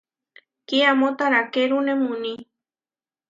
[0.67, 2.33] Kiamó tarakérune muuní.